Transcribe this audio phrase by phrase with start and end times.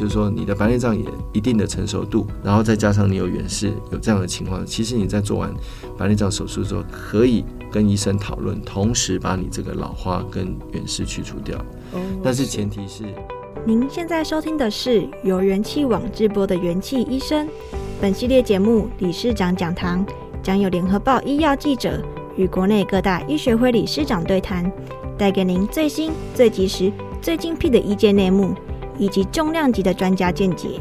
[0.00, 5.52] 就是说你的白内障也一定的成熟度，然后再加上你有远视，有这样的情况，其实你在做完
[5.98, 11.58] 白内障手术之后，可以跟医生讨论，同时把你这个老花跟远视去除掉。
[11.92, 13.04] 哦，但是前提是，
[13.66, 17.46] 您现在收听的是由元气网直播的元气医生。
[18.00, 20.02] 本系列节目理事长讲堂
[20.42, 22.02] 将有联合报医药记者
[22.38, 24.72] 与国内各大医学会理事长对谈，
[25.18, 26.90] 带给您最新、最及时、
[27.20, 28.54] 最精辟的医界内幕，
[29.00, 30.78] 以及重量级的专家见解。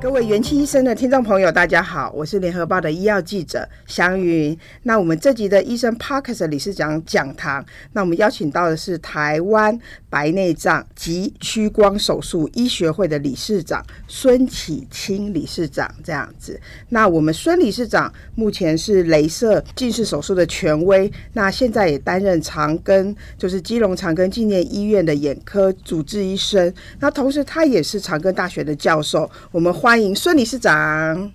[0.00, 4.56] 各位元气医生的听众朋友，大家好，我是联合报的医药记者祥云。
[4.82, 9.76] 那我们这集的医生 Podcast 理事长讲堂，那我们邀请到的是台湾
[10.10, 16.60] 白内障及屈光手术医学会的理事长孙启清理事长，这样子。
[16.90, 26.72] 那我们孙理事长目前是镭射近视手术的权威，那现在也担任长庚，就是基隆长庚纪念医院的眼科主治医生。
[27.00, 29.28] 那同时他也是长庚大学的教授。
[29.50, 31.30] 我们欢欢迎孙理事长。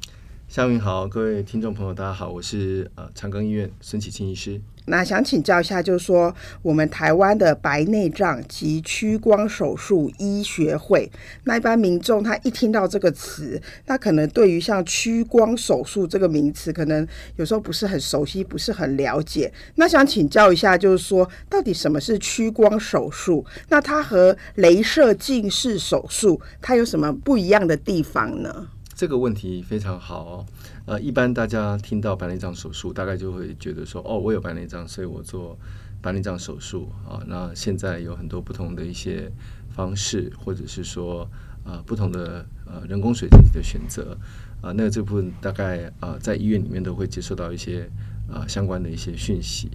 [0.49, 4.59] 夏云好，各位听众朋友，大家好，我是呃长庚医院孙启钦医师。
[4.87, 11.07] 那想请教一下，就是说我们台湾的白内障及屈光手术医学会，
[11.43, 19.53] 那一般民众他一听到这个词，那可能对于像屈光手术这个名词，可能有时候不是很熟悉，不是很了解。
[19.75, 23.45] 那想请教一下，就是说到底什么是屈光手术？
[23.67, 28.69] 那它和镭射近视手术，它有什么不一样的地方呢？
[28.99, 30.45] 这个问题非常好哦。
[30.85, 35.57] 呃，一般大家听到白内障手术，大概就会觉得说，哦，我有白内障，所以我做
[36.01, 37.23] 白内障手术啊。
[37.25, 39.31] 那现在有很多不同的一些
[39.69, 41.25] 方式，或者是说，
[41.63, 44.17] 呃，不同的呃人工水晶的选择
[44.59, 44.73] 啊。
[44.75, 47.89] 那这部分大概啊，在医院里面都会接受到一些
[48.29, 49.69] 啊相关的一些讯息。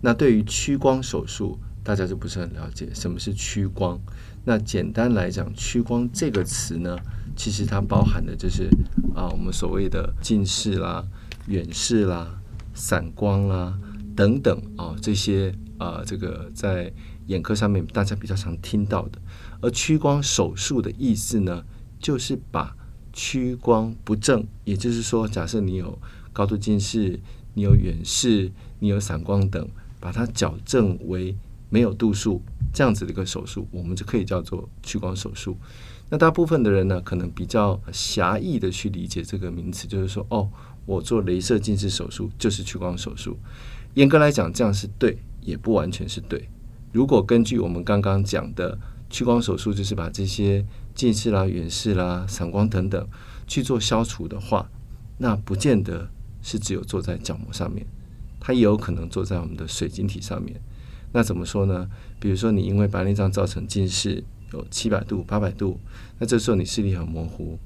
[0.00, 4.00] 那对于屈光手术，大家就不是很了解，什么是屈光？
[4.46, 6.96] 那简单来讲，屈光这个词呢，
[7.36, 8.68] 其实它包含的就是
[9.14, 11.04] 啊，我们所谓的近视啦、
[11.46, 12.40] 远视啦、
[12.74, 13.78] 散光啦
[14.16, 16.92] 等等啊，这些啊，这个在
[17.26, 19.18] 眼科上面大家比较常听到的。
[19.60, 21.64] 而屈光手术的意思呢，
[21.98, 22.76] 就是把
[23.12, 25.98] 屈光不正，也就是说，假设你有
[26.32, 27.18] 高度近视、
[27.54, 29.68] 你有远视、你有散光等，
[30.00, 31.36] 把它矫正为
[31.70, 32.42] 没有度数
[32.72, 35.56] 这样子的一个手术，我们就可以叫做屈光手术。
[36.10, 40.48] 那大部分的人呢，可能比较狭义的去理解这个名词，就是说，哦，
[40.84, 43.36] 我做雷射近视手术就是屈光手术。
[43.94, 46.48] 严格来讲，这样是对，也不完全是对。
[46.92, 48.78] 如果根据我们刚刚讲的，
[49.08, 53.08] 屈光手术就是把这些近视啦、远视啦、散光等等
[53.46, 54.70] 去做消除的话，
[55.18, 56.08] 那不见得
[56.42, 57.84] 是只有做在角膜上面，
[58.38, 60.60] 它也有可能做在我们的水晶体上面。
[61.12, 61.88] 那怎么说呢？
[62.20, 64.22] 比如说，你因为白内障造成近视。
[64.54, 65.80] 有七百度、八百度，
[66.18, 67.58] 那这时候你视力很模糊。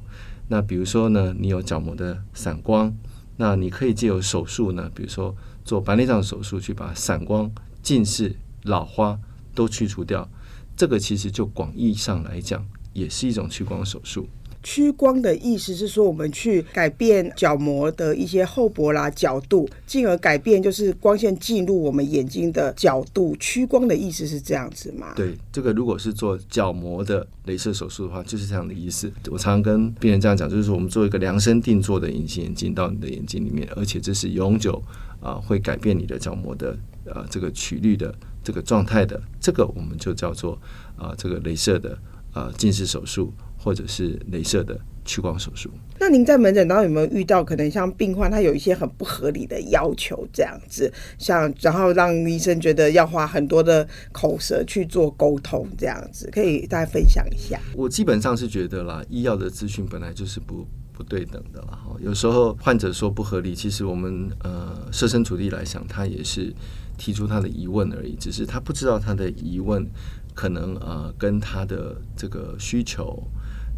[0.49, 2.94] 那比如说呢，你有角膜的散光，
[3.37, 7.50] 那你可以借由手术呢，比如说做白内障手术，去把散光、
[7.82, 9.19] 近视、老花
[9.54, 10.26] 都去除掉。
[10.75, 14.26] 这个其实就广义上来讲，也是一种屈光手术。
[14.62, 23.36] 屈光的意思是说，我们去改变角膜的一些厚薄啦、角度，进而改变就是光线进入我们眼睛的角度。
[23.38, 25.12] 屈光的意思是这样子吗？
[25.14, 29.10] 对，这个如果是做角膜的镭射手术的话，就是这样的意思。
[29.30, 34.82] 我常常跟病人这样讲，就是说我们做一个量身定做的隐形眼镜到你的眼睛里面，而且这是永久
[35.20, 38.14] 啊、会改变你的角膜的呃这个曲率的
[38.44, 40.58] 这个状态的，这个我们就叫做
[40.96, 41.98] 啊、这个镭射的、
[42.34, 43.32] 呃、近视手术。
[43.58, 45.70] 或者是镭射的屈光手术。
[45.98, 57.58] 那您在门诊当中有没有遇到可能像病患他有一些很不合理的要求这样子，像然后让医生觉得要花很多的口舌去做沟通这样子，可以大家分享一下？
[57.74, 61.80] 我基本上是觉得啦，医药的资讯本来就是不不对等的啦。
[62.00, 66.54] 有时候患者说不合理，其实我们呃设身处地来想，他也是
[66.98, 69.88] 提出他的疑问而已，只是他不知道他的疑问
[70.34, 73.22] 可能呃跟他的这个需求。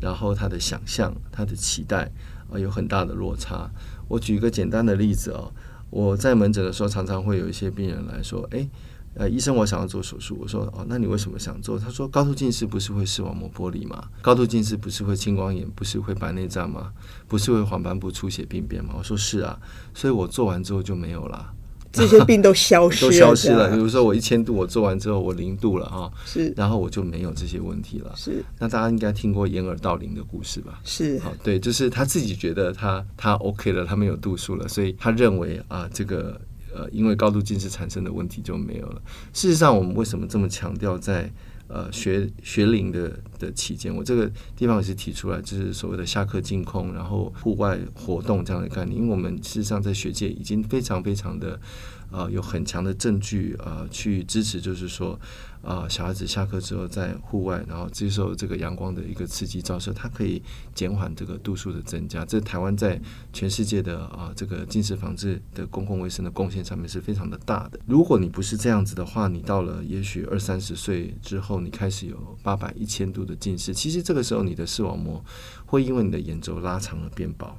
[0.01, 2.11] 然后他的想象、他的期待
[2.51, 3.71] 啊，有很大的落差。
[4.09, 5.53] 我举一个简单的例子哦，
[5.91, 8.67] 我在门诊的时候，常常会有一些病人来说：“诶，
[9.13, 14.09] 呃，医生，我想要做手术。”我说：“哦，那你为什么想做？”他说：“高度近视不是会视网膜剥离吗？
[14.23, 16.95] 高度近视不是会青光眼，不是会白内障吗？
[17.29, 19.61] 不是会黄斑部出血病变吗？”我说：“是啊，
[19.93, 21.53] 所以我做完之后就没有了。”
[21.93, 23.71] 这些病都消失了， 都消失了。
[23.71, 28.13] 比如说我一千度，我做完之后我零度了啊，是，然后我就没有这些问题了。
[28.17, 30.81] 是，那大家应该听过掩耳盗铃的故事吧？
[30.85, 36.41] 是，好，对，就是他自己觉得他他 OK 了，他没有度数了，所以他认为啊，这个
[36.73, 39.03] 呃，因为高度近视产生的问题就没有了。
[39.33, 41.31] 事实上，我们为什么这么强调在
[41.73, 48.97] 呃学学龄的的期间，我这个地方也是提出来，就是所谓的下课净空，然后户外活动这样的概念。
[48.97, 51.61] 因为我们事实上在学界已经非常非常的。
[52.11, 55.19] 啊、有很强的证据啊、去支持，就是说，
[55.63, 60.43] 啊、小孩子下课之后在户外，然后接受这个阳光的一个刺激照射，它可以
[60.75, 62.25] 减缓这个度数的增加。
[62.25, 63.01] 这台湾在
[63.33, 67.79] 全世界的啊、这个近视防治的公共卫生的贡献上面是非常的大的。
[67.87, 75.25] 如果你不是这样子的话，你到了也许二三十岁之后，你开始有八百、一千度的近视，其实这个时候你的视网膜
[75.67, 77.57] 会因为你的眼轴拉长而变薄，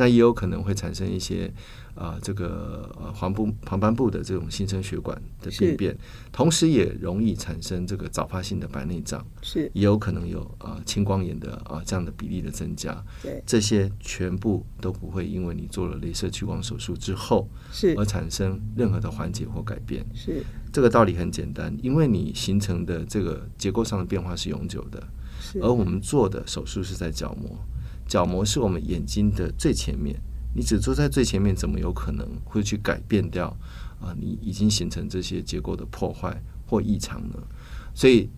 [0.00, 1.52] 那也有可能会产生一些。
[1.96, 5.94] 啊，这个呃黄部黄斑部的这种新生血管的病变，
[6.32, 13.04] 同时也容易产生这个早发性的白内障，是也有可能有啊青光眼的啊这样的比例的增加。
[13.22, 20.06] 对，这些全部都不会因为你做了镭射屈光手术之后是而产生任何的缓解或改变。
[20.14, 20.42] 是
[20.72, 25.06] 这个道理很简单，因为你形成的这个结构上的变化是永久的，
[25.38, 27.58] 是而我们做的手术是在角膜，
[28.10, 30.20] 角膜是我们眼睛的最前面。
[30.52, 33.56] 你只坐在最前面，怎么有可能会去改变掉
[34.00, 34.12] 啊？
[34.18, 37.36] 你已经形成这些结构的破坏或异常呢？
[37.94, 38.28] 所以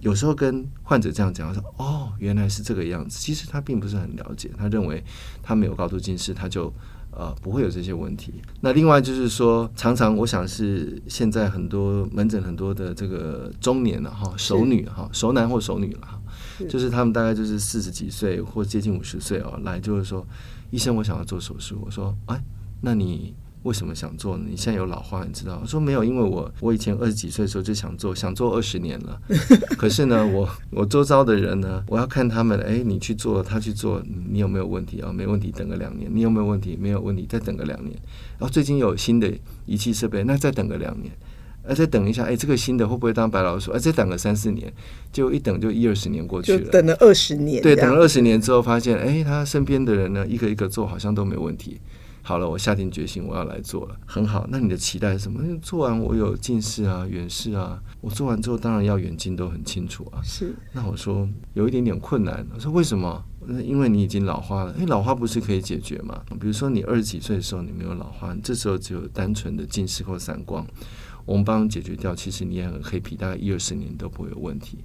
[0.00, 5.02] 有时候跟患者这样讲，他说：“哦，原来是这个样子。”其实他并不是很了解，他认为
[5.42, 6.70] 他没有高度近视，他就
[7.10, 8.34] 呃不会有这些问题。
[8.60, 16.20] 那另外就是说，常常我想是现在很多门诊很多的这个中年了哈，熟女哈，熟男或熟女了，
[16.68, 20.26] 就是他们大概就是四十几岁或接近五十岁哦，来就是说。
[20.70, 21.78] 医生，我想要做手术。
[21.84, 22.42] 我说，哎，
[22.80, 23.34] 那你
[23.64, 24.44] 为什么想做呢？
[24.48, 25.58] 你现在有老花，你知道？
[25.60, 29.20] 我说没有，因为我我以前二十几岁的时候就想做，想做二十年了。
[29.76, 35.12] 可是呢，我我周遭的人呢，我要看他们，哎，你去做，他去做，你有没有问题啊？
[35.12, 36.10] 没问题，等个两年。
[36.10, 36.74] 你有没有问题？
[36.80, 37.94] 没有问题，再等个两年。
[38.38, 39.30] 然后最近有新的
[39.66, 41.12] 仪器设备，那再等个两年。
[41.64, 43.70] 呃，再等一下，哎，这个新的会不会当白老鼠？
[43.70, 44.72] 哎，再等个三四年，
[45.12, 47.62] 就一等就一二十年过去了，等了二十年。
[47.62, 51.80] 对，等了二十年之后，发现，哎，他身边的人呢，一个一个做，好像都没问题。
[52.24, 53.96] 好了，我下定决心，我要来做了。
[54.06, 55.40] 很好，那你的期待是什么？
[55.60, 60.22] 做完我有近视啊、远视啊，我做完之后当然要远近都很清楚啊。
[60.22, 60.54] 是。
[60.72, 62.46] 那我说有一点点困难。
[62.54, 63.24] 我说为什么？
[63.64, 64.72] 因为你已经老化了。
[64.78, 66.22] 哎，老化不是可以解决吗？
[66.38, 70.64] 比如说你二十几岁的时候你没有老花，这时候只有单纯的近视或散光。
[71.24, 74.78] 我们帮你解决掉，其实你也很黑皮，大概一二十年都不会有问题。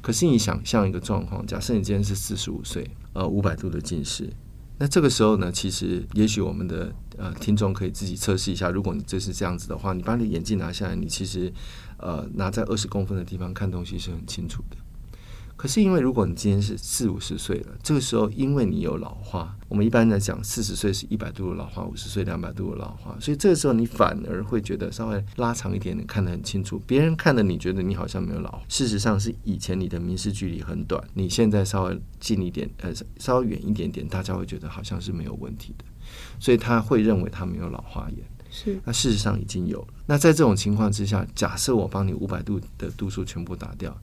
[0.00, 4.30] 可是你想象一个状况，假设你今天是四十五岁，呃，五百度的近视，
[4.78, 11.50] 那这个时候呢，其实也许我们的呃听众可以自己测试一下，如果你这是这样子的话，你把你眼镜拿下来，你其实
[11.96, 14.76] 呃拿在二十公分的地方看东西是很清楚的。
[15.64, 26.78] 可是，因为如果你今天是四五十岁了，这个时候因为你有老化，我们一般来讲，四十岁是一百度的老化，五十岁两百度的老化，所以这个时候你反而会觉得稍微拉长一点点，看得很清楚。
[26.86, 35.84] 别人看的你觉得你好像没有老，事实上是以前你的明视距离很短，你现在稍微近一点，呃，稍微远一点点，大家会觉得好像是没有问题的，
[36.38, 38.18] 所以他会认为他没有老花眼。
[38.50, 39.88] 是，那事实上已经有了。
[40.04, 43.98] 那在这种情况之下，假设我帮你五百度的度数全部打掉。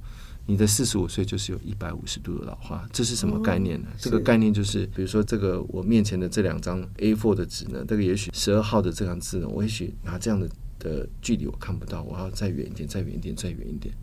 [0.47, 3.87] 你的四十五岁就是有一百五十度的老化，这是什么概念呢？
[3.89, 10.49] 哦、这个概念就是，比如说这个我面前的这两张 A4 的纸呢，这个也许十二号的这张字呢，我也许拿这样的
[10.79, 13.93] 的距离我看不到，我要再远一点，再远一点，再远一点。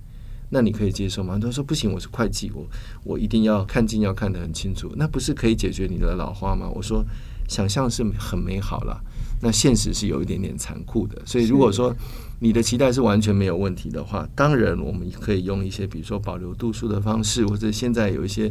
[0.51, 1.39] 那你可以接受吗？
[1.39, 2.67] 他说不行，我是会计，我
[3.05, 4.91] 我一定要看近要看得很清楚。
[4.97, 6.67] 那不是可以解决你的老化吗？
[6.75, 7.05] 我说
[7.47, 8.99] 想象是很美好了，
[9.41, 11.21] 那现实是有一点点残酷的。
[11.25, 11.95] 所以如果说。
[12.41, 18.47] 你的期待是完全没有问题的话，当然我们可以用一些，比如说保留度数的方式，或者现在有一些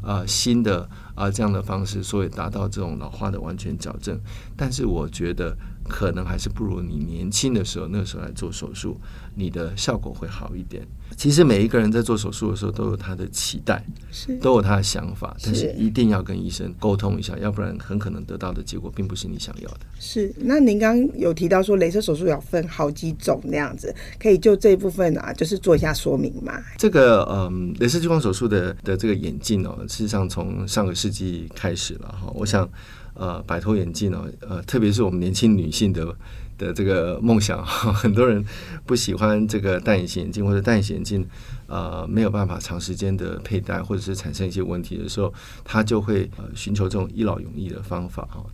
[0.00, 0.80] 啊、呃、新的
[1.14, 4.18] 啊、呃、这样的方式，所以达到这种老化的完全矫正。
[4.56, 5.54] 但是我觉得
[5.86, 9.00] 可能还是不如你年轻的时候那个时候来做手术，
[9.34, 10.86] 你的效果会好一点。
[11.16, 19.80] 其实每一个人在做手术的时候都有他的期待，是都有他的想法，但是一定要跟医生沟通一下，要不然很可能得到的结果并不是你想要的。
[19.98, 20.34] 是。
[20.36, 23.40] 那您刚刚有提到说，镭射手术要分好几种。
[23.44, 26.60] 那样子，可以就这一部分啊，就是做一下说明嘛。
[26.76, 32.32] 这个嗯，镭射激光手术的的这个眼镜哦，事实上从上个世纪开始了哈。
[32.34, 32.68] 我想
[33.18, 36.14] 呃，摆脱眼镜哦， 呃，特别是我们年轻女性的
[36.58, 38.44] 的这个梦想哈， 很多人
[38.84, 41.26] 不喜欢这个戴隐形眼镜或者戴隐形眼镜
[41.66, 45.32] 呃没有办法长时间的佩戴，或者是产生一些问题的时候，
[45.64, 48.44] 他就会呃寻求这种一劳永逸的方法哈。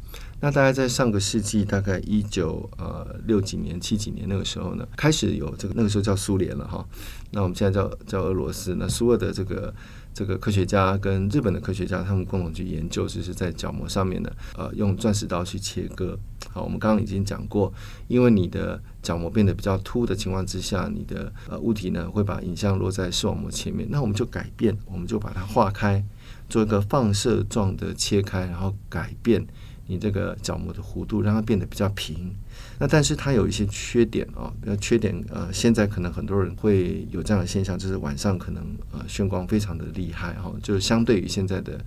[0.40, 6.84] 那大概在上个世纪，大概一九呃六几年、七几年那个时候呢，开始有这个那个时候叫苏联了哈。
[7.30, 8.74] 那我们现在叫叫俄罗斯。
[8.74, 9.72] 那苏俄的这个
[10.14, 16.18] 这个科学家跟日本的科学家，他们共同去研究，就是在角膜上面呢，呃，用钻石刀去切割
[16.50, 17.72] 好，我们刚刚已经讲过，
[18.08, 26.04] 因为你的角膜变得比较凸的情况之下，你的呃物体呢会把影像落在视网膜前面，那我们就改变，我们就把它划开，
[26.48, 29.46] 做一个放射状的切开，然后改变
[29.86, 32.34] 你这个角膜的弧度，让它变得比较平。
[32.82, 38.60] 那但是它有一些缺点啊，比较缺点呃，现在可能很多人会有这样的现象，就是晚上可能
[38.90, 41.78] 呃眩光非常的厉害哈，就是相对于现在的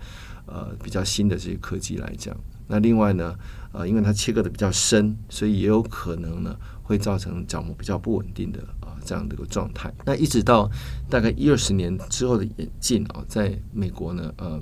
[0.46, 2.34] 呃比较新的这些科技来讲。
[2.68, 3.36] 那另外呢，
[3.74, 9.94] 呃，因为它切割的比较深，所以也有可能呢会造成角膜比较不稳定的啊、这样的一个状态。
[10.06, 10.72] 那一直到
[11.10, 14.62] 大概一二十年之后的眼镜啊、在美国呢，呃，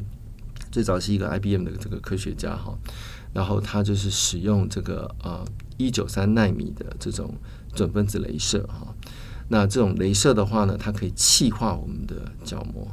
[0.72, 2.76] 最早是一个 IBM 的这个科学家哈，
[3.34, 5.44] 然后它就是使用这个呃
[5.78, 7.34] 一九三纳米的这种
[7.74, 8.94] 准分子镭射哈。
[9.50, 12.88] 那这种镭射的话呢，它可以气化我们的角膜。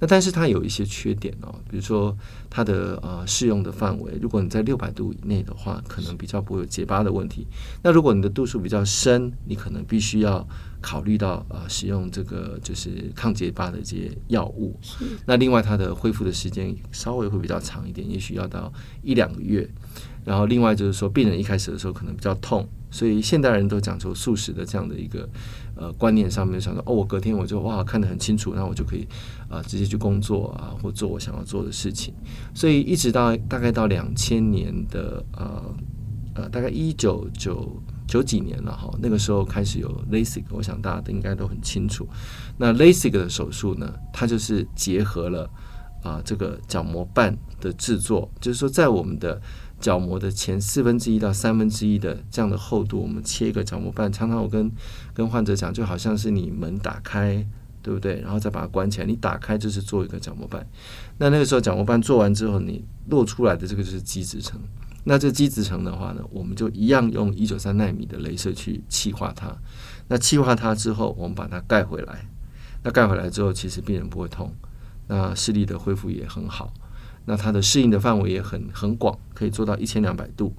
[0.00, 2.16] 那但是它有一些缺点哦，比如说
[2.48, 7.46] 它的呃适用的范围，如果你在六百度以内的话，可能比较不会有结疤的问题。
[7.82, 10.46] 那如果你的度数比较深，你可能必须要
[10.80, 14.78] 考虑到呃使用这个就是抗结疤的这些药物。
[15.26, 19.68] 那另外它的恢复的时间稍微会比较长一点，也许要到一两个月。
[20.22, 25.26] 然后另外就是说，病人一开始的时候可能比较痛，所以现代人都讲求素食的这样的一个
[25.80, 29.08] 呃观念上面，想说哦，我隔天我就哇看得很清楚，那我就可以
[29.48, 32.12] 啊、直接去工作啊，或做我想要做的事情。
[32.54, 35.74] 所以一直到大概到两千年的呃
[36.34, 42.06] 呃大概一九九九几年了哈，那个时候开始有 LASIK，我想大家都应该都很清楚。
[42.58, 45.48] 那 LASIK 的手术呢，它就是结合了
[46.02, 49.38] 啊、这个角膜瓣的制作，就是说在我们的
[49.80, 54.12] 角膜的前四分之一到三分之一的这样的厚度，我们切一个角膜瓣。
[54.12, 54.70] 常常我跟
[55.14, 57.44] 跟患者讲，就好像是你门打开，
[57.82, 58.20] 对不对？
[58.20, 60.64] 然后再把它关起来，你打开就是做一个角膜瓣。
[61.18, 64.60] 那那个时候角膜瓣做完之后，你露出来的这个就是基质层。
[65.04, 69.56] 那这基质层的话呢，我们就一样用一九三纳米的镭射去气化它。
[70.08, 72.28] 那气化它之后，我们把它盖回来。
[72.82, 74.54] 那盖回来之后，其实病人不会痛，
[75.08, 76.72] 那视力的恢复也很好。
[77.30, 80.52] 那它的适应的范围也很很广，可以做到一千两百度。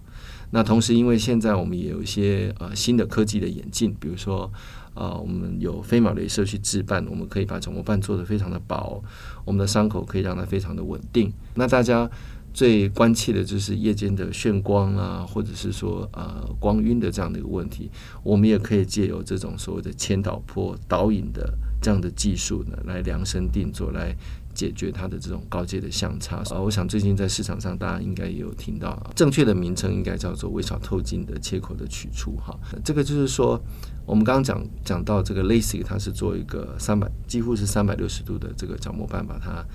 [0.52, 4.50] 那同时，因为现在我们也有一些呃新的科技的演进，比如说
[4.94, 9.04] 呃我们有飞秒镭射去置办，我们可以把肿膜瓣做得非常的薄，
[9.44, 11.34] 我们的伤口可以让它非常的稳定。
[11.56, 12.10] 那大家
[12.54, 17.92] 最关切的就是夜间的眩光啊，或者是说呃光晕的这样的一个问题，
[18.24, 24.16] 我们也可以借由这种所谓的千导波导引的这样的技术呢，来量身定做来。
[24.54, 32.58] 解决它的这种高阶的相差啊，我想最近在市场上大家应该也有听到，正确的名称应该叫做微小透镜的切口的取出哈。
[32.84, 33.62] 这个就是说，
[34.06, 39.66] 我们刚刚讲讲到这个 LASIK，它是做一个三百几乎是三百六十度的这个角膜瓣，把它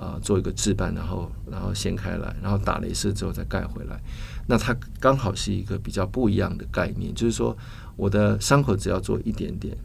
[0.00, 4.00] 啊做一个置办，然后然后掀开来，然后打镭射之后再盖回来。
[4.46, 7.56] 那它刚好是一个比较不一样的概念，就是说
[7.96, 9.76] 我的伤口只要做一点点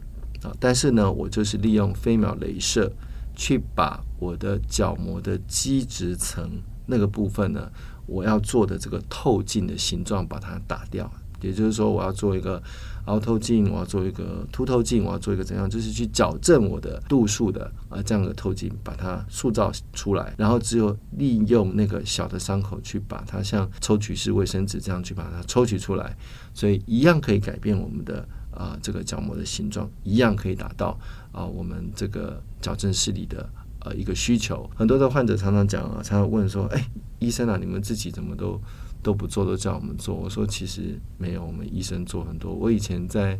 [0.42, 2.92] 啊，但是呢，我就是利用飞秒镭射。
[3.40, 7.72] 去把我的角膜的基质层那个部分呢，
[8.04, 12.62] 我要做的这个透镜的形状把它打掉，也就是说我要做一个
[13.06, 26.14] 凹透镜，我要做一个凸透镜，我要做一个怎样，就是去矫正我的度数的啊这样的透镜，把它塑造出来，然后只有利用那个小的伤口去把它像抽取式卫生纸这样去把它抽取出来，
[26.52, 28.28] 所以一样可以改变我们的。
[28.52, 30.98] 啊，这个角膜的形状一样可以达到
[31.32, 33.48] 啊，我们这个矫正视力的
[33.80, 34.68] 呃一个需求。
[34.74, 36.84] 很多的患者常常讲啊，常常问说：“哎，
[37.18, 38.60] 医生啊，你们自己怎么都
[39.02, 42.52] 都不做，都叫我们做？”我说：“其实没有，我们医生做很多。
[42.52, 43.38] 我以前在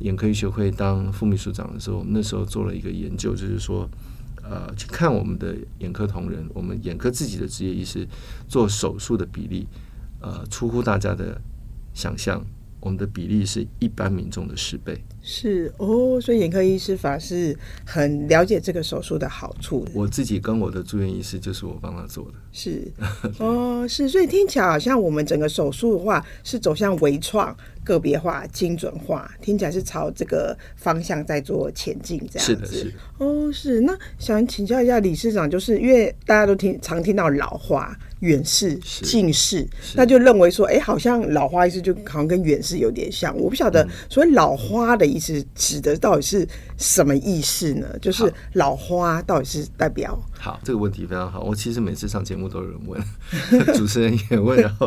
[0.00, 3.88] 眼科医学会当副秘书长的时候，我们那时候做了一个研究，就是说，
[4.42, 8.06] 呃，去看我们的眼科同仁，我们眼科自己的职业医师
[8.48, 9.66] 做手术的比例，
[10.20, 11.40] 呃，出乎大家的
[11.92, 12.44] 想象。”
[12.80, 19.90] 我们的比例是一般民众的十倍，是哦，所以眼科医师法是很了解这个手术的好处的。
[19.94, 22.90] 我自己跟我的住院医师就是我帮他做的，是
[23.38, 27.54] 哦，是，所以听起来好像我们整个手术的话是走向微创、
[27.88, 32.54] 个别化、精准化，听起来是朝这个方向在做前进，这样子。
[32.54, 32.90] 是的，是的。
[33.18, 33.80] 哦，是。
[33.80, 37.96] 那想请教一下理事长，就是因为大家都听常听到老花。
[38.20, 39.64] 远视、近视，
[39.94, 43.32] 那就认为说，哎、欸，好像老花意思就好像跟远视有点像。
[43.38, 46.44] 我不晓得，所以老花的意思指的到底是
[46.76, 47.86] 什么意思呢？
[48.02, 50.20] 就是老花到底是代表？
[50.38, 51.40] 好，这个问题非常好。
[51.40, 53.02] 我其实每次上节目都有人问，
[53.76, 54.86] 主持人也问，然后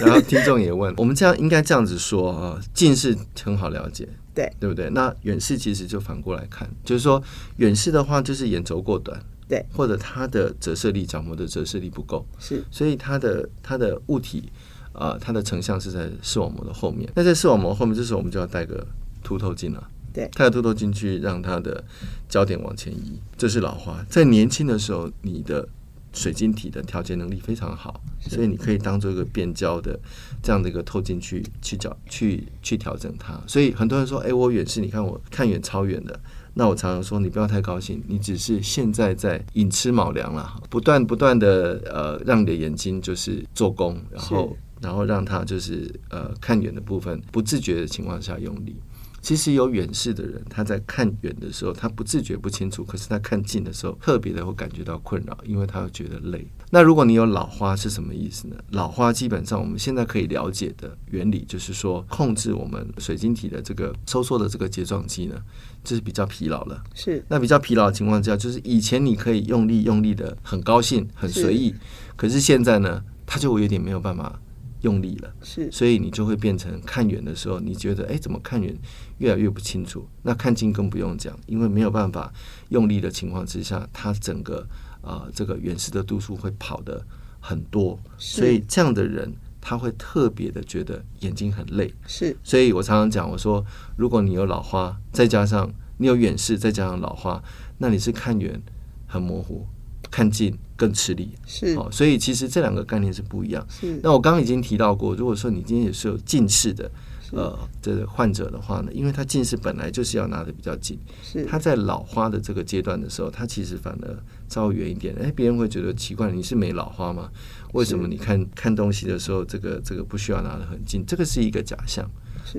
[0.00, 0.94] 然后听众也问。
[0.96, 4.88] 我们这样应该这样子说啊，近视很好了解，对对不对？
[4.90, 7.22] 那远视其实就反过来看，就是说
[7.56, 9.20] 远视的话，就是眼轴过短。
[9.48, 14.50] 对，或者它的折射力，角膜的折射力不够，是，所以它的它的物体，
[14.94, 17.10] 呃，它的成像是在视网膜的后面。
[17.14, 18.86] 那在视网膜后面，这时候我们就要戴个
[19.22, 19.88] 凸透镜了。
[20.12, 21.84] 对，带个凸透进去让他的
[22.28, 23.20] 焦点往前移。
[23.36, 25.68] 这是老花，在年轻的时候，你的
[26.12, 29.98] 水晶体的调节能力非常好，所以你可以当做一个变焦的
[30.42, 33.40] 这样的一个透镜去去角去去调整它。
[33.46, 36.20] 所以很多人说：“哎，我远视，你看我看远超远的。”
[36.54, 48.76] 那我常常说，你不要太高兴，你只是现在在寅吃卯粮了，不断不断的呃，让你的眼睛就是做工，然后然后让它就是呃看远的部分不自觉的情况下用力。
[49.22, 56.44] 其实有远视的人，他在看远的时候，他不自觉不清楚，可是他看近的时候，特别的会感觉到困扰，因为他会觉得累。
[56.70, 58.56] 那如果你有老花是什么意思呢？
[58.70, 65.40] 老花基本上我们现在可以了解的原理，就是说控制我们水晶体的这个收缩的这个睫状肌呢，
[65.84, 66.82] 就是比较疲劳了。
[66.92, 67.24] 是。
[67.28, 71.72] 那比较疲劳的情况下，就是以前你可以用力用力的很高兴很随意，
[72.16, 74.40] 可是现在呢，他就有点没有办法。
[74.82, 78.76] 用力了，是，所以你就会变成看远的时候，你觉得哎，怎么看远
[79.18, 80.06] 越来越不清楚？
[80.22, 82.32] 那看近更不用讲，因为没有办法
[82.68, 84.66] 用力的情况之下，它整个
[85.00, 87.04] 啊、呃、这个远视的度数会跑得
[87.40, 91.94] 很多，所以这样的人他会特别的觉得眼睛很累。
[92.06, 93.64] 是，所以我常常讲，我说
[93.96, 97.42] 如果你有老花，再加上你有远视，再加上老花，
[97.78, 98.60] 那你是看远
[99.06, 99.66] 很模糊。
[100.10, 103.64] 看近更吃力，是哦，所以其实这两个概念是不一样。
[103.68, 106.90] 是，那我刚刚已经提到过，如果说你今天也是有近视的，
[107.30, 117.30] 呃，这个患者的话呢，因为他近视本来就是要拿的比较近，是他在老花的这个阶段的时候，他其实反而稍微远一点，哎，别人会觉得奇怪，你是没老花吗？
[117.74, 121.06] 为什么你看看东西的时候，这个这个不需要拿得很近？
[121.06, 122.10] 这个是一个假象。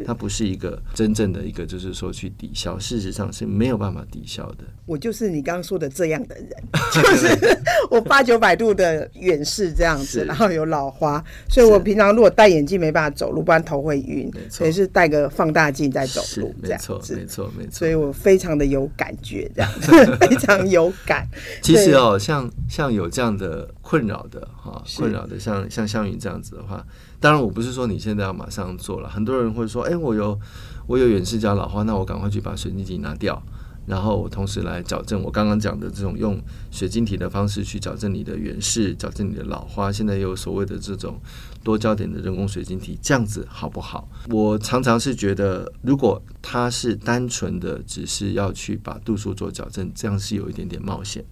[0.06, 4.64] 它不是一个真正的一个，就是说去抵消，事实上是没有办法抵消的。
[4.86, 6.50] 我就是你刚刚说的这样的人，
[6.94, 7.58] 就是
[7.90, 17.16] 我八九百度的远视这样子，然后有老花，所以我平常如果戴眼镜没办法走路，不然头会晕，所以是戴个放大镜在走路这样子。
[17.16, 19.92] 没错，没错，所以我非常的有感觉，这样子
[20.28, 21.28] 非常有感。
[21.62, 26.84] 其实哦，像像有这样的困扰的哈，困扰的像像项云这样子的话。
[27.20, 29.10] 当然，我不是说你现在要马上做了。
[29.10, 30.40] 很多人会说：“哎，我有
[30.88, 33.40] 我有远视加老花，那我赶快去把水晶体拿掉，
[33.86, 39.92] 然后我同时来矫正我刚刚讲的这种用水晶体的方式去矫正你的远视，矫正你的老花。
[39.92, 41.20] 现在有所谓的这种
[41.62, 51.24] 多焦点的人工水晶体，这样子好不好？”我常常是觉得，如果他是单纯的只是要去把度数做矫正，这样是有一点点冒险。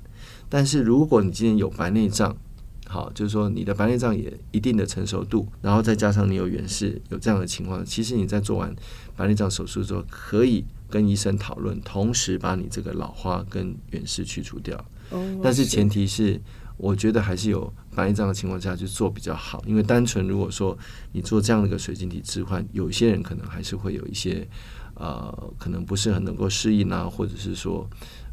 [0.52, 2.36] 但是如果你今天有白内障，
[2.86, 8.76] 好，就是说你的白内障也一定的成熟度，然后再加上你有远视，有这样的情况，其实你在做完
[9.16, 14.84] 白内障手术之后，可以跟医生讨论，同时把你这个老花跟远视去除掉。
[15.42, 16.42] 但是前提是，
[16.76, 20.78] 我觉得还是有白内障的情况下去做比较好，因为单纯如果说
[21.14, 24.46] 你做这样的一个水晶体置换，有些人可能还是会有一些
[24.96, 27.90] 呃，可能不是很能够适应啊，或者是说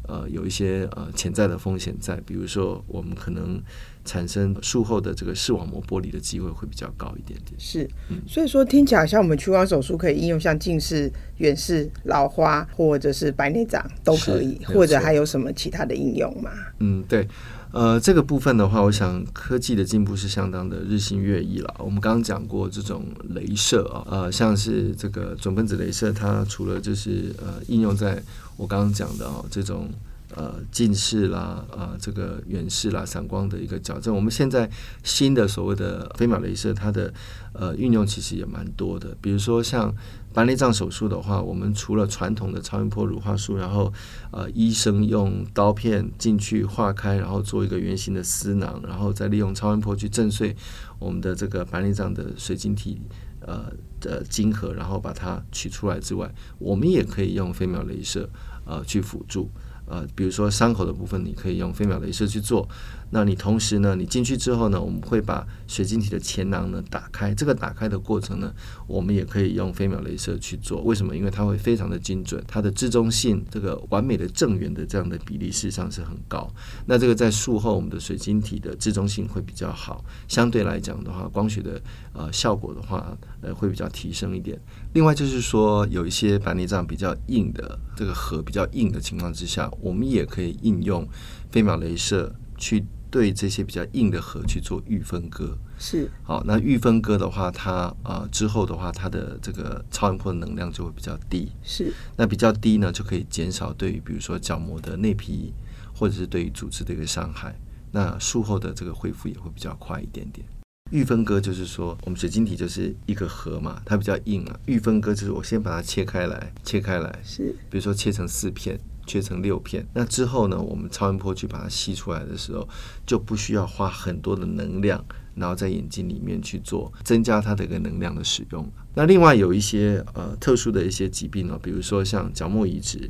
[0.09, 3.61] 呃，有一些呃潜在的风险在，比如说我们可能。
[4.05, 7.53] 产生术后的这个视网膜剥离的机会会比较高一点点。
[7.59, 7.87] 是，
[8.25, 16.49] 所以说听起来像我们屈光手术可以应用像近视、远视、老花或者是白内障都可以，或者还有什么其他的应用吗？
[16.79, 17.27] 嗯，对，
[17.71, 21.75] 呃，这个部分的话，我想科技的进步是相当的日新月异了。
[21.77, 28.23] 我们刚刚讲过这种镭射啊，呃，像是这个准分子镭射，它除了就是呃应用在
[28.59, 29.89] 我刚刚讲的哦这种。
[30.35, 34.15] 呃，近视啦，呃，这个远视啦，散光的一个矫正。
[34.15, 34.69] 我们现在
[35.03, 37.11] 新的所谓的飞秒镭射，它的
[37.51, 39.17] 呃运用其实也蛮多的。
[39.19, 39.91] 比如说像
[40.31, 43.91] 白内障手术的话，我们除了传统的超音波乳化术，然后
[44.31, 50.55] 呃医生用刀片进去划开，然后做一个圆形的丝囊，然后再利用超音波去震碎
[50.99, 53.01] 我们的这个白内障的水晶体
[53.41, 58.29] 呃的晶核，然后把它取出来之外，我们也可以用飞秒镭射
[58.65, 59.49] 呃去辅助。
[59.91, 62.69] 呃，比如说伤口的部分，你可以用飞秒镭射去做。
[63.11, 67.33] 那你同时呢，你进去之后呢，我们会把水晶体的前囊呢打开。
[67.33, 68.53] 这个打开的过程呢，
[68.85, 70.81] 我们也可以用飞秒镭射去做。
[70.81, 71.15] 为什么？
[71.15, 76.47] 因为它会非常的精准，它的致中性这个完美的正圆的这样的比例事实上是很高。
[76.85, 81.81] 那这个在术后我们的水晶体的致中性会比较好，相对来讲的话，光学的
[82.13, 84.59] 呃效果的话，呃会比较提升一点。
[84.93, 91.07] 另外就是说，有一些白内障比较硬的这个核比较硬的情况之下，我们也可以应用
[91.49, 92.85] 飞秒镭射去。
[93.11, 97.71] 对这些比较硬的核去做预分割是好，那预分割的话，它
[98.03, 101.51] 啊、呃、之后的话，它的这个超音波的能量就会比较低。
[101.63, 105.53] 是那比较低呢，就可以减少对于比如说角膜的内皮
[105.93, 107.55] 或者是对于组织的一个伤害。
[107.91, 110.45] 那术后的这个恢复也会比较快一点点。
[110.91, 114.59] 预分割就是说，我们水晶体就是一个核嘛，它比较硬啊。
[114.65, 119.83] 预分割就是我先把它切开来，切开来，是，比如说切成四片，切成六片。
[119.93, 122.67] 那之后呢，我们超声波去把它吸出来的时候，
[123.07, 128.71] 就不需要花很多的能量，然后在眼睛里面去做增加它的一个能量的使用。
[128.93, 133.09] 那另外有一些呃特殊的一些疾病呢，比如说像角膜移植。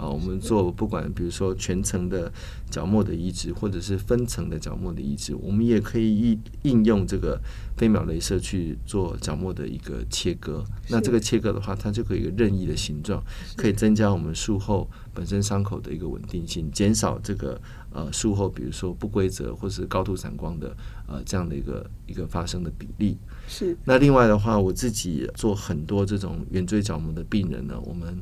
[0.00, 2.32] 啊，我们做不管比如说全层的
[2.70, 7.38] 角膜的移植，或者是分层的角膜的移植，我们也可以应应用这个
[7.76, 10.64] 飞秒镭射去做角膜的一个切割。
[10.88, 13.22] 那这个切割的话，它就可以一个任意的形状，
[13.56, 17.60] 可以增加我们术后本身伤口的一个稳定性，减少这个
[17.92, 20.74] 呃术后比如说不规则或是高度散光的
[21.06, 23.18] 呃这样的一个一个发生的比例。
[23.46, 23.76] 是。
[23.84, 28.18] 那另外的话，我自己做很多这种圆锥角膜的病人呢，我们。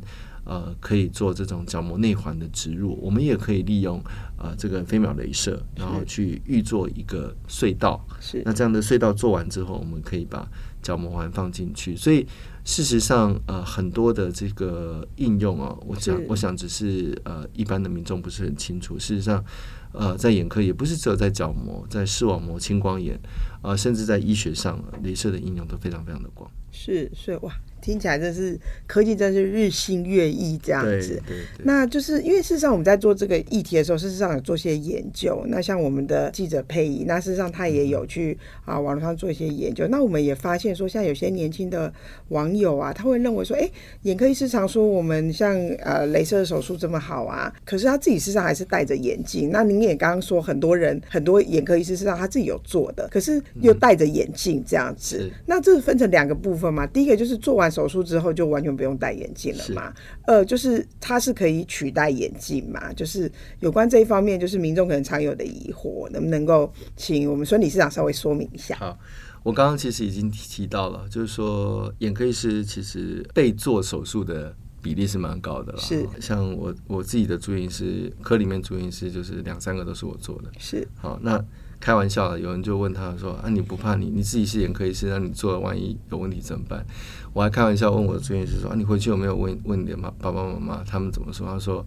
[0.49, 4.03] 呃，可以做这种角膜内环的植入，我们也可以利用
[4.39, 8.03] 呃这个飞秒镭射，然后去预做一个隧道。
[8.19, 8.43] 是。
[8.47, 10.49] 那这样的隧道做完之后，我们可以把
[10.83, 11.95] 角膜环放进去。
[11.95, 12.27] 所以
[12.65, 18.99] 事实上，呃，很多的这个应用啊，我想，我想只是呃一般的民众不是很清楚。
[18.99, 19.45] 事实上，
[19.93, 23.15] 呃，在眼科也不是只有在角膜，在视网膜、青光眼，
[23.63, 26.51] 啊、呃，甚至在医学上，镭射的应用都非常非常的广。
[26.71, 27.53] 是，所以哇。
[27.81, 31.23] 听起来真是科技，真是日新月异这样子。
[31.25, 31.65] 对对对。
[31.65, 35.45] 那就是因为事实上我们在做这个议题的时候，事实上有做些研究。
[35.47, 39.87] 那像我们的记者佩仪，那事实上他也有去啊网络上做一些研究。
[39.87, 41.91] 那我们也发现说，像有些年轻的
[42.31, 43.71] 网友啊，他会认为说，哎，
[44.03, 49.51] 眼科医师常说我们像呃镭射手术这么好啊，可是他自己事实上还是戴着眼镜。
[49.53, 55.19] 那您也刚刚说，很多人很多眼科医师事实上他自己有做的，可是又戴着眼镜这样子。
[55.23, 56.87] 嗯、那这是分成两个部分嘛？
[56.87, 59.93] 第一个就是做完手术之后就完全不用戴眼镜了嘛？
[60.27, 62.93] 呃，就是它是可以取代眼镜嘛？
[62.93, 68.77] 就是有关这一方面，就是民众可能常有的疑惑，能不能够请我们孙理事长稍微说明一下？
[68.77, 68.99] 好，
[69.43, 75.79] 我刚刚其实已经提到了，就是说眼科医师其实被做手术的比例是蛮高的了。
[75.79, 80.51] 是，像我我自己的住院师科里面住院师就是两三个都是我做的。
[80.59, 81.43] 是，好那。
[81.81, 86.85] 开玩笑的，有人就问他说：“啊，你不怕你你自己是眼科医师，那你做了万一有问题怎么办？”
[87.33, 91.87] 我还开玩笑问我的住院医师说：“啊，你回去有没有问问你的妈爸爸妈妈他们怎么说？”他说：“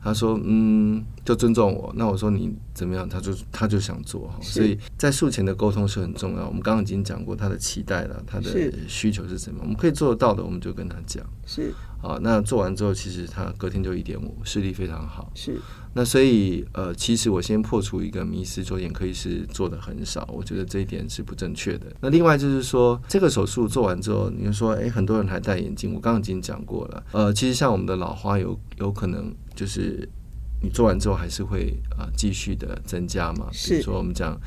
[0.00, 3.06] 他说嗯，就尊重我。”那我说你怎么样？
[3.06, 4.38] 他就他就想做哈。
[4.40, 6.46] 所以在术前的沟通是很重要。
[6.46, 9.58] 我们刚刚已经讲过他的期待了，他的需求是什么？
[9.60, 11.22] 我们可以做得到的，我们就跟他讲。
[11.44, 15.30] 是啊，那做完之后，其实他隔天就一点五，视力非常好。
[15.34, 15.60] 是。
[15.94, 21.86] 那所以，呃，其实我先破除一个迷思，做眼科医师做的很少，我觉得这一点是不正确的。
[22.02, 27.02] 那另外就是说，这个手术做完之后，你说，诶，很多人还戴眼镜，我刚刚已经讲过了。
[27.12, 30.06] 呃，其实像我们的老花有有可能就是
[30.62, 33.48] 你做完之后还是会啊、呃、继续的增加嘛。
[33.50, 34.38] 比如说我们讲，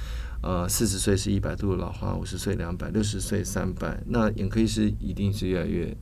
[0.43, 5.97] 呃，四十岁是一百度的老花，五十岁两百，六十岁三百，那眼科医师一定是越来越。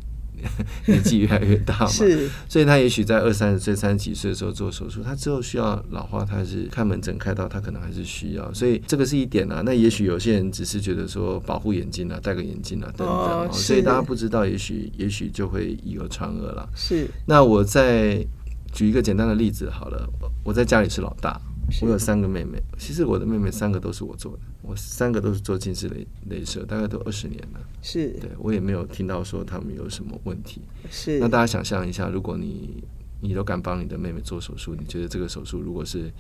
[0.86, 9.62] 年纪越来越大嘛，是，所以他也许在二三十岁、三十几岁的时候做手术，他之后需要老化，他是看门诊开刀，他可能还是需要，所以这个是一点啊。
[9.66, 16.68] 那也许有些人只是觉得说保护眼睛啊，戴个眼镜啊等等，哦，所以大家不知道，也许也许就会以讹传讹了。
[16.76, 18.26] 是，那我再
[18.72, 20.08] 举一个简单的例子好了，
[20.44, 21.40] 我在家里是老大。
[21.82, 27.60] 我有三个妹妹，其实我的妹妹三个都是我做的，我三个都是做近视雷雷射，大概都二十年了。
[27.82, 30.62] 是，对，我也没有听到说他们有什么问题。
[30.90, 32.84] 是，那大家想象一下，如果你
[33.20, 36.12] 你都敢帮你的妹妹做手术，你觉得这个手术如果是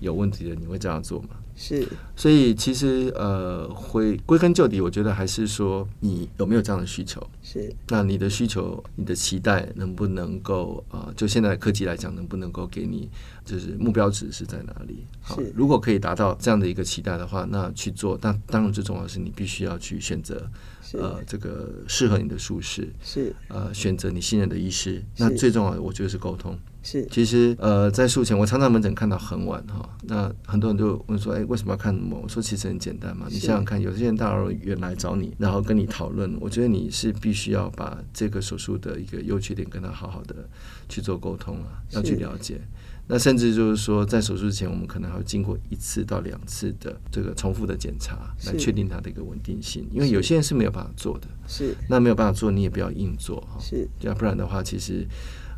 [0.00, 1.30] 有问题的，你会这样做吗？
[1.58, 7.26] 是，所以其实呃，回归根究底，我觉得还是说你有没有这样的需求。
[7.42, 11.14] 是，那你的需求、你的期待能不能够啊、呃？
[11.16, 13.08] 就现在的科技来讲，能不能够给你
[13.42, 15.06] 就是目标值是在哪里？
[15.22, 18.18] 好，如果可以达到这样的一个期待的话，那去做。
[18.20, 20.46] 但当然最重要的是你必须要去选择
[20.92, 25.02] 呃这个适合你的术式，是呃选择你信任的医师。
[25.16, 26.58] 那最重要的，我觉得是沟通。
[26.86, 31.92] 是，其实呃，在术前我常常门诊看到很晚哈，那很多人就问说，哎，为什么要看？
[32.12, 40.48] 我说其实很简单嘛，你想想看，有些人大老远来找你，然后跟你讨论，我觉得你是必须要把这个手术的一个优缺点跟他好好的
[40.88, 42.60] 去做沟通啊，要去了解。
[43.08, 49.88] 那甚至就是说，在手术之前，我们可能还要经过一次到两次的这个重复的检查，来确定它的一个稳定性。
[49.90, 55.04] 因为有些人是没有办法做的，是，那没有办法做，你也不要硬做哈，是，要不然的话，其实。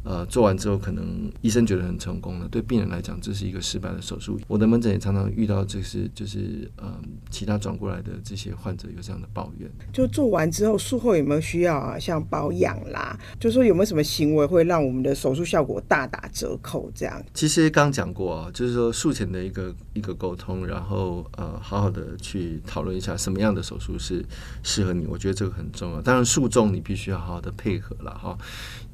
[0.09, 4.41] 呃做完之后，可能医生觉得很成功了，对病人来讲这是一个失败的手术。
[4.49, 9.71] 我的门诊也常常遇到，就是就是呃其他转过来的这些患者有这样的抱怨。
[9.93, 11.99] 就做完之后术后有没有需要啊？
[11.99, 16.91] 像保养啦，就说有没有什么行为会让我们的手术效果大打折扣？
[16.95, 17.23] 这样。
[17.35, 24.25] 其实刚讲过啊，就是说术前的一个一个沟通，然后呃好好的去讨论一下什么样的手术是
[24.63, 25.05] 适合你。
[25.07, 26.01] 我觉得这个很重要。
[26.01, 28.39] 当然术中你必须要好好的配合了哈。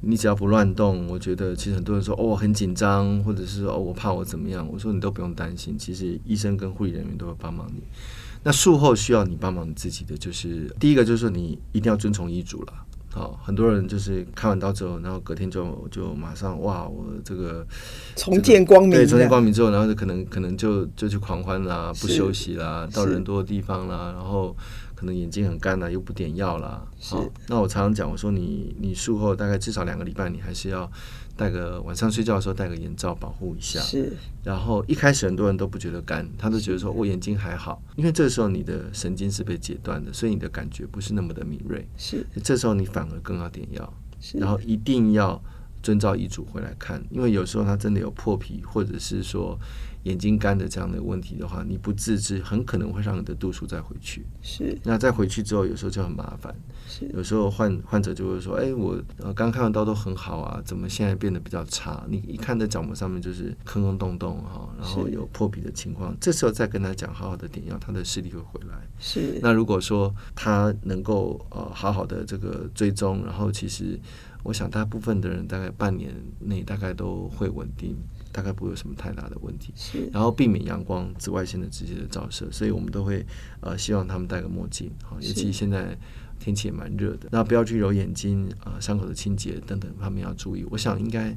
[0.01, 7.81] 你只要不乱动，我觉得其实很多人说哦我很紧张，或者是说哦我怕我怎么样，我说你都不用担心，其实医生跟护理人员都会帮忙你。
[8.43, 12.73] 那术后需要你帮忙你自己的，就是第一个就是说你一定要遵从医嘱了。
[13.11, 17.65] 好，很多人就是开完刀之后，然后隔天就就马上哇，我这个
[18.17, 24.53] 重见光明，对，重见光明之后，然后就可能可能就就去狂欢啦，不休息啦，到人多的地方啦，然后
[24.95, 26.87] 可能眼睛很干了，又不点药啦。
[26.99, 30.89] 好，那我常常讲，我说你你术后大概至少两个礼拜，你还是要。
[31.37, 34.13] 戴个晚上睡觉的时候戴个眼罩保护一下，是。
[34.41, 41.85] 然后一开始很多人都不觉得干，他都觉得说我眼睛还好，因为这个时候你的神经是被截断的，所以你的感觉不是那么的敏锐。
[41.97, 42.25] 是。
[42.41, 43.93] 这时候你反而更要点药，
[44.35, 45.43] 然后一定要
[45.83, 49.59] 遵照医嘱回来看，因为有时候他真的有破皮，或者是说。
[50.05, 54.25] 眼睛干的这样的问题的话，你不自知，很可能会让你的度数再回去。
[54.41, 56.55] 是，那再回去之后，有时候就很麻烦。
[56.97, 62.05] 是，有时候患患者就会说：“哎，我呃刚看完刀都很好啊，怎么现在变得比较差？
[62.07, 66.15] 你一看在角膜上面就是坑坑洞洞哈，然后有破皮的情况。
[66.21, 68.75] 这时候再跟他讲，好好的点药，他的视力会回来。
[68.97, 69.39] 是。
[69.41, 73.99] 那如果说他能够呃好好的这个追踪，然后其实
[74.43, 77.95] 我想大部分的人大概半年内大概都会稳定。
[78.31, 83.25] 大概不会有什么太大的问题，是，然后避免阳光、紫外线的直接的照射，所以我们都会
[83.61, 85.97] 呃希望他们戴个墨镜，好，尤其现在
[86.39, 90.65] 天气也蛮热的，那不要去揉眼睛啊，呃，伤口的清洁等等方面要注意。
[90.69, 91.35] 我想应该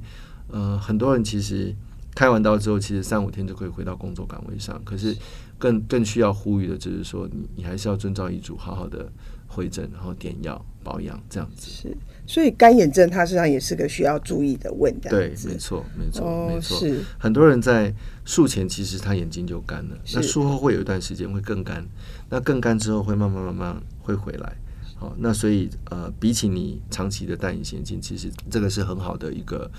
[0.49, 1.75] 呃很多人其实
[2.15, 5.17] 开完刀之后，其实三五天就可以回到工作岗位上，可是
[5.59, 9.11] 更更需要呼吁的就是说，你你还是要遵照医嘱，好好的
[9.47, 11.71] 回诊，然后点药保养这样子。
[11.71, 11.97] 是。
[12.27, 15.09] 所以干眼症它实际上也是个需要注意的问题。
[15.09, 16.79] 对，没错，没错，哦、没错。
[16.79, 17.95] 是很多人在
[18.27, 21.83] 术前其实他眼睛就干了，那术后会有一段时间会更干，
[22.29, 24.57] 那更干之后会慢慢慢慢会回来。
[24.99, 29.71] 好，那所以呃，比起你长期的戴隐形眼镜，其实这个是很好的一个。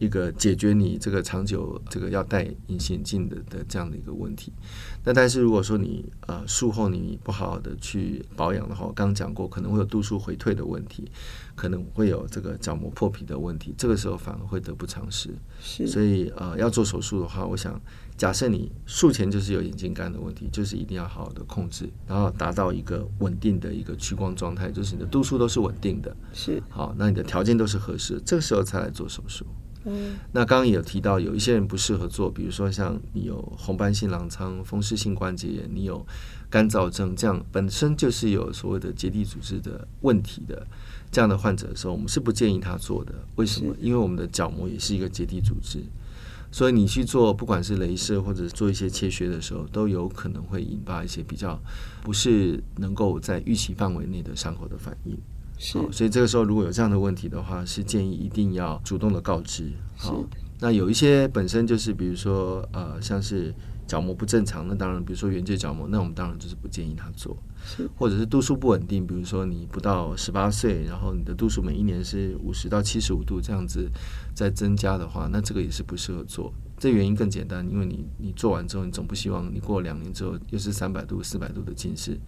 [0.00, 4.50] 一个解决你这个长久这个要戴隐形眼镜的的这样的一个问题。
[5.04, 11.12] 那但是如果说你呃术后你不好好的去保养的话，我刚刚讲过可能会有度数回退的问题，
[11.60, 15.28] 可能会有这个角膜破皮的问题，这个时候反而会得不偿失。
[15.60, 15.86] 是。
[15.86, 17.78] 所以呃要做手术的话，我想
[18.16, 26.16] 假设你术前就是有眼睛干的问题，就是一定要好好的控制，然后达到一个稳定的一个屈光状态，就是你的度数都是稳定的。
[26.32, 26.62] 是。
[26.70, 29.44] 好，那你的条件都是合适的，这个时候才来做手术。
[29.84, 36.06] 嗯，那刚刚也有提到，有一些人不适合做，比如说像你有红斑性狼疮、风湿性关节炎，你有
[36.50, 40.66] 干燥症，这样本身就是有所谓的结缔组织的问题的
[41.10, 43.14] 这样的患者的时候，我们是不建议他做的。
[43.36, 43.74] 为什么？
[43.80, 45.80] 因为我们的角膜也是一个结缔组织，
[46.52, 51.60] 所以你去做不管是镭射或者做一些切削的时候，都有可能会引发一些比较
[52.02, 55.16] 不是能够在预期范围内的伤口的反应。
[55.74, 59.70] 好、哦，所以这个时候如果有这样的问题的话，是建议一定要主动的告知。
[59.96, 60.24] 好、哦，
[60.60, 63.54] 那有一些本身就是，比如说呃，像是
[63.86, 67.36] 角膜不正常，那当然，比如说原界角膜，那我们当然就是不建议他做。
[67.64, 73.90] 是，或者是度数不稳定，比如说你不到十八岁，然后你的度数每一年是五十到七十五度这样子
[74.34, 76.52] 在增加的话，那这个也是不适合做。
[76.78, 82.18] 这原因更简单，因为你你做完之后，你总不希望你过两年之后又是三百度、四百度的近视，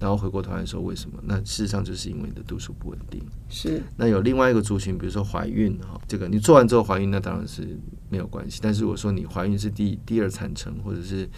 [0.00, 1.18] 然后回过头来说为什么？
[1.24, 3.22] 那事实上就是因为你的度数不稳定。
[3.50, 3.82] 是。
[3.98, 8.60] 那有另外一个族群，比如说怀孕哈，这个你做完之后怀孕，那当然是没有关系。
[8.62, 11.28] 但是如果说你怀孕是第第二产程，或者是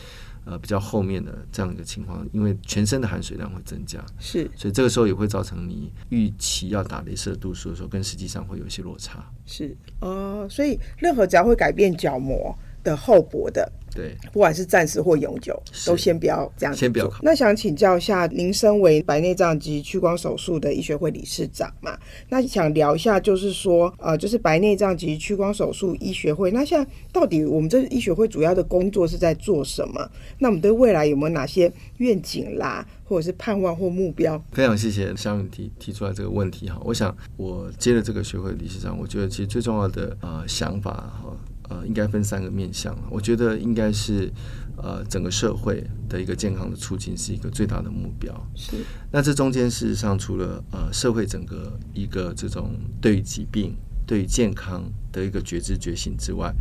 [0.44, 4.50] 呃比较后面的这样一个情况，因为全身的含水量会增加，是。
[4.56, 9.24] 所以这个时候也会造成你预期要打镭射度数的时候，跟实际上会有一些落差。
[9.46, 9.76] 是。
[10.00, 16.74] 哦、呃，所以任何只要会改变角膜的厚薄的，对，不管是暂时或永久，都先不要这样。
[16.74, 17.18] 先不要考。
[17.22, 21.98] 那想请教一下，您身为白内障及屈光手术的医学会理事长嘛？
[22.28, 30.08] 那想聊一下，就是说，呃，就是白内障及屈光手术医学会，那现在到底我们这医学会主要的工作是在做什么？
[30.38, 34.42] 那我们对未来有没有哪些愿景啦，或者是盼望或目标？
[34.52, 36.80] 非常谢谢香云提提出来这个问题哈。
[36.84, 41.36] 我想我接了这个学会理事长，我觉得其实最重要的呃想法哈。
[41.70, 42.94] 呃，应该分三个面向。
[43.08, 44.30] 我觉得应该是，
[44.76, 48.34] 呃，整个社会的一个健康的促进是一个最大的目标。
[48.56, 48.76] 是。
[49.12, 56.52] 那这中间事实上，除了呃社会整个一个这种对于疾病、对于健康的一个觉知觉醒之外，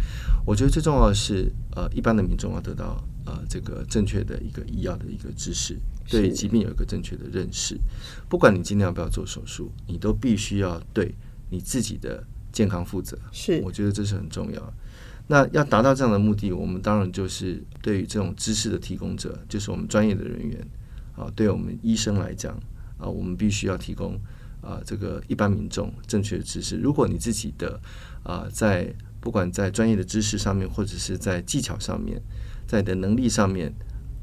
[0.46, 5.76] 我觉得最重要的是，呃，一般的民众要得到呃这个正确的一个医药的一个知识，
[6.08, 7.76] 对疾病有一个正确的认识。
[8.30, 11.16] 不管你今天要不要做手术，你都必须要对
[11.50, 13.18] 你自己的健康负责。
[13.32, 14.74] 是，我觉得这是很重要。
[15.32, 20.68] 那要达到这样的目的，我们当然就是对于这种知识的提供者，就是我们专业的人员
[21.16, 22.60] 啊，对我们医生来讲
[22.98, 24.20] 啊，我们必须要提供
[24.60, 26.78] 啊这个一般民众正确的知识。
[26.78, 27.80] 如果你自己的
[28.24, 32.20] 啊在不管在专业的知识上面，或者是在技巧上面，
[32.66, 33.72] 在你的能力上面，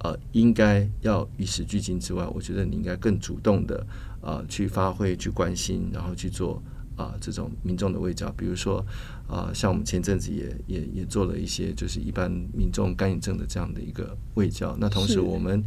[0.00, 3.86] 呃、啊，应该要与时俱进之外，我觉得你应该更主动的
[4.20, 6.60] 啊去发挥、去关心，然后去做。
[6.96, 8.84] 啊，这种民众的卫教，比如说
[9.28, 14.76] 啊，像我们前阵子也也也做了一些，就是一般民众干眼症的这样的一个卫教。
[14.80, 15.62] 那同时，我们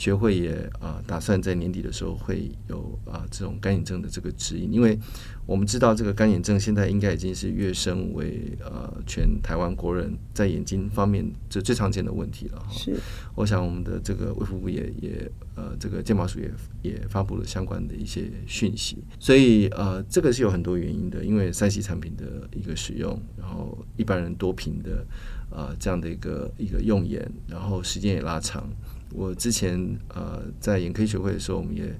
[0.00, 4.98] 学会也啊，打算在年底的时候会有啊这种干眼症的这个指引，因为
[5.44, 12.72] 我们知道这个干眼症现在应该已经是跃升为呃全台湾国人在眼睛方面这最常见的问题了哈。
[12.72, 12.96] 是，
[13.34, 25.06] 我想我们的这个卫福部也也呃这个健保署也也发布了相关的一些讯息，所以呃这个是有很多原因的，因为三 C 产品的一个使用，然后一般人多频的
[25.50, 28.66] 呃这样的一个一个用眼，然后时间也拉长。
[29.12, 31.98] 我之前呃在眼科学会的时候，我们也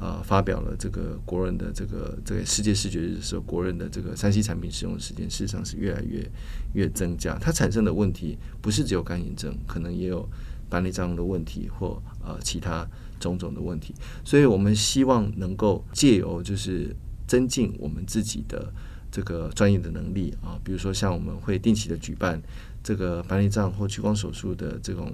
[0.00, 6.30] 呃发表了这个国人的这个这个世界视觉日的时候，国人的这个三 C 产品使用时间事实上是越来越
[6.74, 7.36] 越增加。
[7.38, 10.28] 它产生的问题不是只有干眼症，可能也有
[10.68, 13.94] 白内障的问题或呃其他种种的问题。
[14.24, 16.94] 所以我们希望能够借由就是
[17.26, 18.72] 增进我们自己的
[19.10, 22.40] 这个专业的能力啊，比如说像我们会定期的举办
[22.82, 25.12] 这个白内障或屈光手术的这种。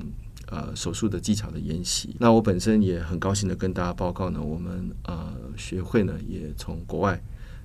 [0.51, 2.17] 呃，手术的技巧的研习。
[2.19, 7.23] 那我本身也很高兴的跟大家报告呢，我们呃学会呢也从国外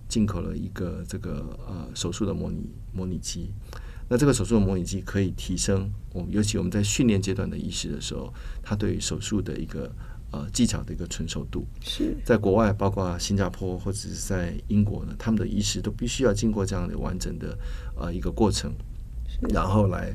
[0.10, 3.54] 进口了一个这个呃手术的模拟模拟机。
[4.10, 9.89] 那这个手术的模拟机可以提升我们，尤其我们在训练阶段的医师的时候，他对于手术的一个
[10.32, 11.65] 呃技巧的一个纯熟度。
[11.80, 17.58] 是在国外，包括新加坡或者是在英国呢，他们的医师都必须要经过这样的完整的
[17.96, 18.74] 呃一个过程，
[19.54, 20.13] 然后来。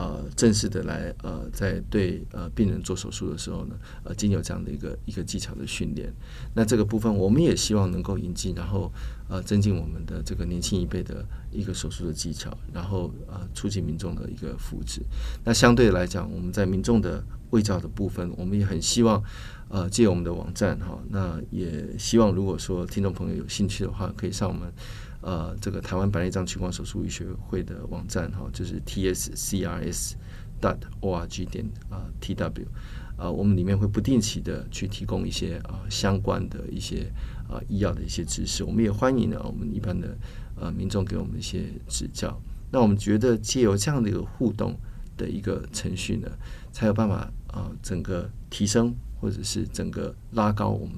[0.00, 6.10] 呃，正式的来呃，在对呃病人做手术的时候呢，呃，经有这样的一个一个技巧的训练。
[6.54, 8.90] 那这个部分，我们也希望能够引进，然后
[9.28, 15.00] 呃，增进我们的这个年轻一辈的一个手术的技巧，然后呃，促进民众的一个福祉。
[15.44, 19.22] 那相对来讲，我们在民众的卫教的部分，我们也很希望
[19.68, 24.72] 呃，借我们的网站哈，那也希望如果说听众朋友有兴趣的话，可以上我们。
[25.22, 30.16] 呃，这个台湾白内障屈光手术医学会的网站哈，就是 t s c r s
[30.60, 32.66] dot o r g 点啊 t w
[33.18, 37.12] 啊，我们里面会不定期的去提供一些啊相关的一些
[37.48, 40.16] 啊医药的一些知识，我们也欢迎呢我们一般的
[40.58, 42.40] 呃民众给我们一些指教。
[42.72, 44.74] 那我们觉得借由这样的一个互动
[45.18, 46.30] 的一个程序呢，
[46.72, 50.96] 才有办法啊整个提升或者是整个拉高我们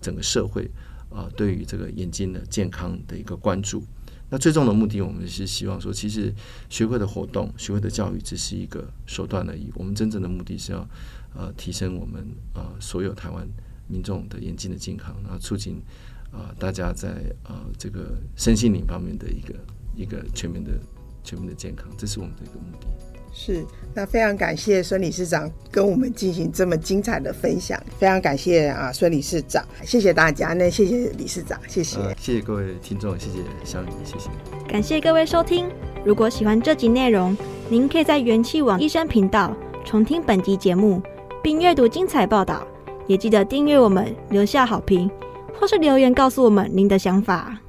[0.00, 0.68] 整个社会。
[1.10, 3.82] 啊，对于这个眼睛的健康的一个关注，
[4.28, 6.32] 那最终的目的，我们是希望说，其实
[6.68, 9.70] 学会的活动、学会的教育只是一个手段而已。
[9.74, 10.88] 我们真正的目的是要
[11.34, 13.44] 呃提升我们呃所有台湾
[13.88, 15.82] 民众的眼睛的健康，然后促进
[16.30, 19.54] 啊、呃、大家在呃这个身心灵方面的一个
[19.96, 20.78] 一个全面的
[21.24, 23.09] 全面的健康，这是我们的一个目的。
[23.32, 23.64] 是，
[23.94, 34.28] 那非常感谢孙理事长跟我们进行这么精彩的分享，非常感谢啊孙理事长，谢谢大家，那谢谢理事长，谢谢，呃、谢谢各位听众，谢谢小雨，谢谢，
[34.68, 35.68] 感谢各位收听。
[36.04, 37.36] 如果喜欢这集内容，
[37.68, 41.00] 您可以在元气网医生频道重听本集节目，
[41.40, 42.66] 并阅读精彩报道，
[43.06, 45.08] 也记得订阅我们，留下好评，
[45.54, 47.59] 或是留言告诉我们您的想法。